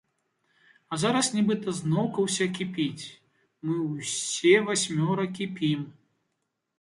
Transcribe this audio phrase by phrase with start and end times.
[0.95, 3.05] А зараз нібыта зноўку ўсё кіпіць,
[3.69, 5.85] мы ўсе васьмёра кіпім.